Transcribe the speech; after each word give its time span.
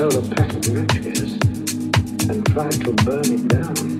stole 0.00 0.16
a 0.16 0.34
pack 0.34 0.50
of 0.54 0.72
matches 0.72 1.32
and 2.30 2.46
tried 2.46 2.72
to 2.72 2.92
burn 3.04 3.20
it 3.26 3.48
down. 3.48 3.99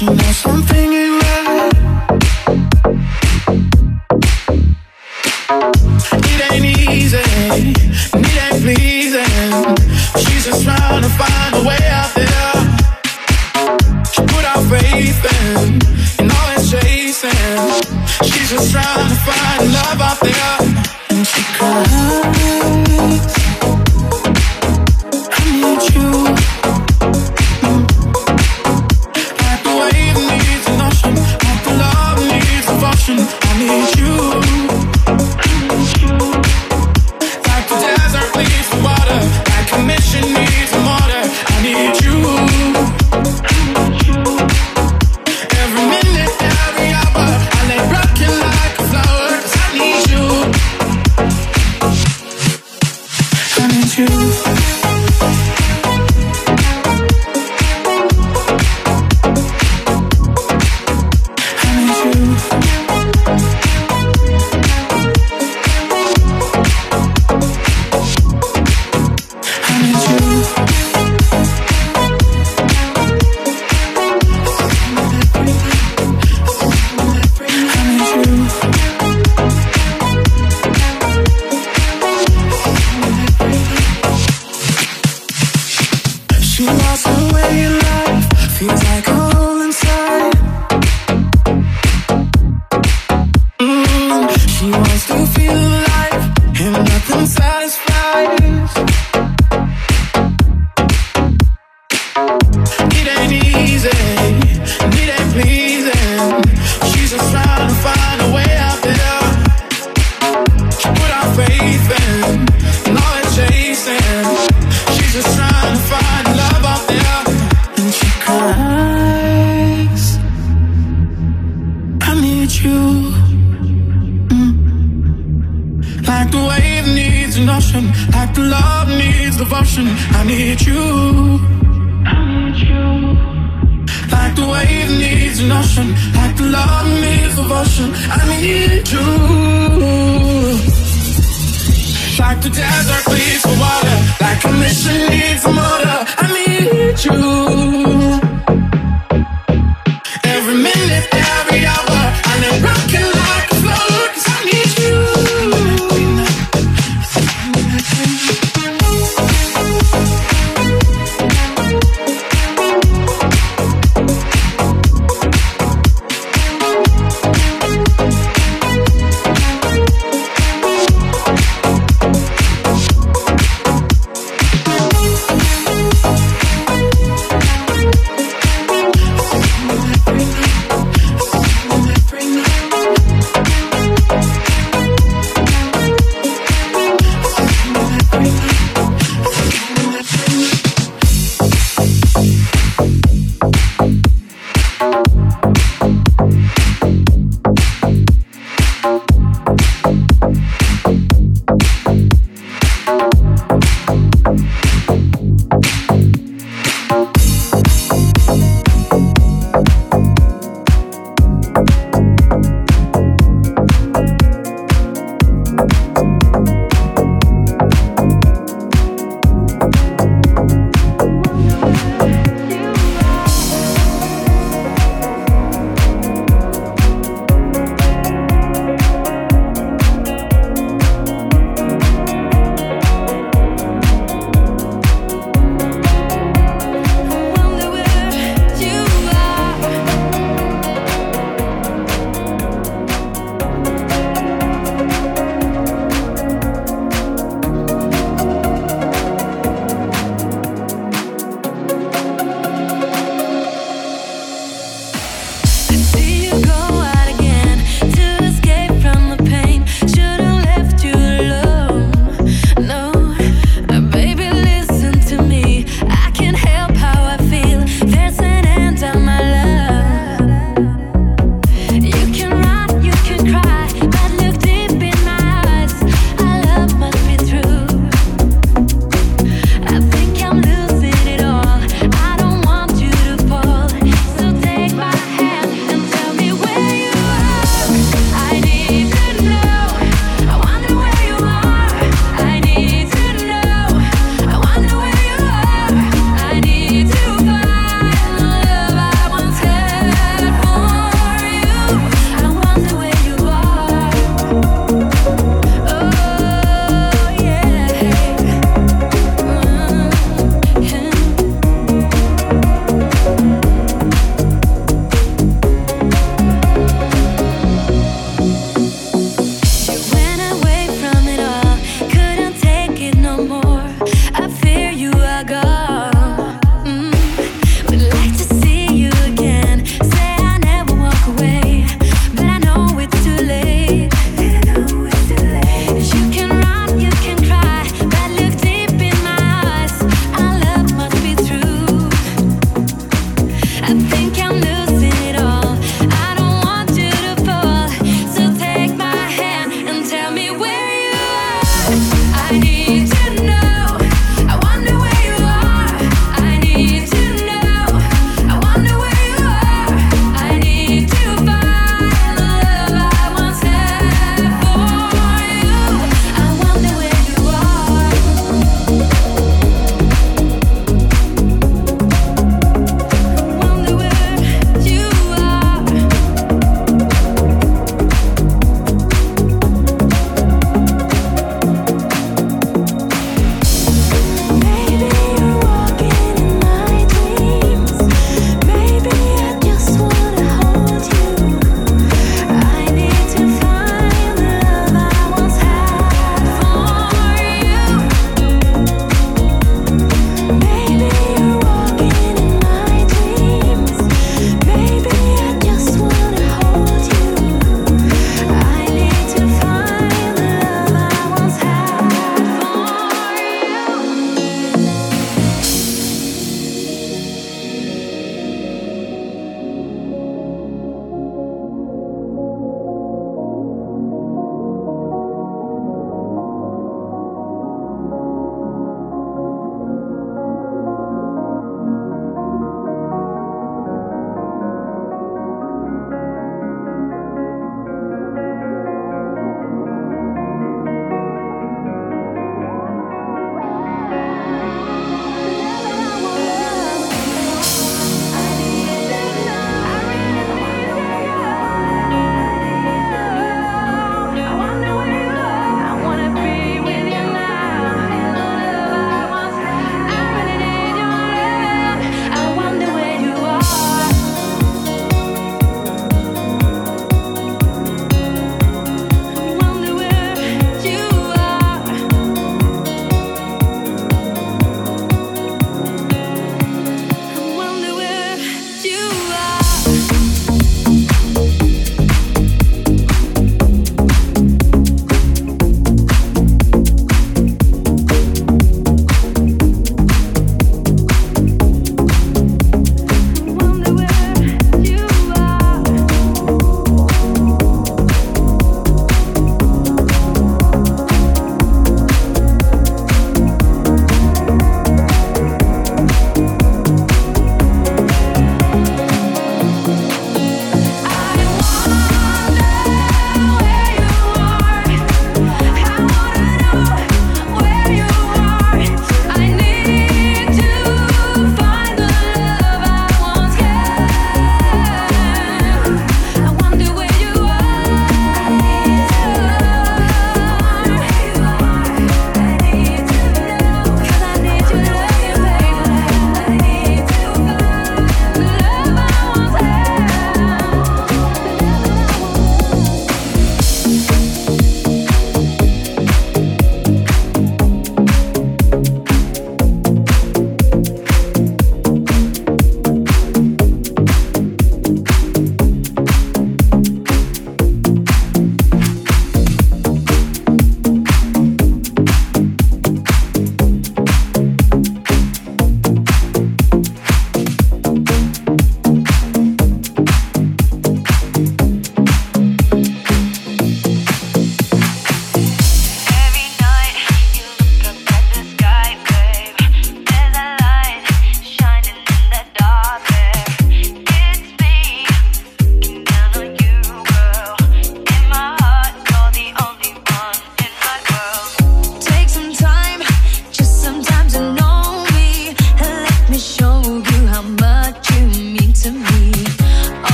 She 0.00 0.06
knows 0.06 0.36
something 0.36 0.92
ain't 0.94 1.22
right. 1.22 1.72
It 6.24 6.52
ain't 6.52 6.64
easy, 6.88 7.18
and 8.14 8.24
it 8.24 8.36
ain't 8.46 8.62
pleasing. 8.62 9.76
She's 10.22 10.46
just 10.46 10.64
trying 10.64 11.02
to 11.02 11.08
find 11.20 11.54
a 11.54 11.68
way 11.68 11.82
out 11.90 12.14
there. 12.14 12.54
She 14.10 14.22
put 14.22 14.44
out 14.46 14.62
faith 14.70 15.22
in, 15.36 15.78
and 16.18 16.32
all 16.32 16.48
it's 16.56 16.70
chasing. 16.70 17.30
She's 18.24 18.48
just 18.48 18.72
trying 18.72 19.06
to 19.06 19.16
find. 19.16 19.49